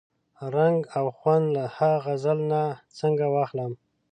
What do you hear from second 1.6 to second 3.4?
ها غزل نه څنګه